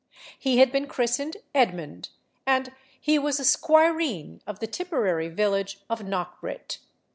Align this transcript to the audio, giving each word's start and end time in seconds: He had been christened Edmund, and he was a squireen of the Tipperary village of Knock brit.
He 0.39 0.57
had 0.57 0.71
been 0.71 0.87
christened 0.87 1.37
Edmund, 1.53 2.09
and 2.47 2.71
he 2.99 3.19
was 3.19 3.39
a 3.39 3.43
squireen 3.45 4.41
of 4.47 4.57
the 4.57 4.65
Tipperary 4.65 5.29
village 5.29 5.79
of 5.91 6.03
Knock 6.03 6.41
brit. 6.41 6.79